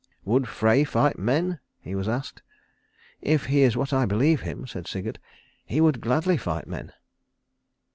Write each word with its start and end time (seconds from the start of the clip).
"Would 0.25 0.47
Frey 0.47 0.83
fight 0.83 1.19
men?" 1.19 1.59
he 1.79 1.93
was 1.93 2.09
asked. 2.09 2.41
"If 3.21 3.45
he 3.45 3.61
is 3.61 3.77
what 3.77 3.93
I 3.93 4.07
believe 4.07 4.41
him," 4.41 4.65
said 4.65 4.87
Sigurd, 4.87 5.19
"he 5.63 5.79
would 5.79 6.01
gladly 6.01 6.37
fight 6.37 6.65
men." 6.65 6.91